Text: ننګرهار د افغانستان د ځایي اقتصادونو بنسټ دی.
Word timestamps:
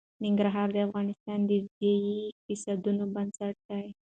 ننګرهار 0.23 0.67
د 0.73 0.77
افغانستان 0.87 1.39
د 1.49 1.51
ځایي 1.77 2.17
اقتصادونو 2.31 3.03
بنسټ 3.13 3.55
دی. 3.67 3.87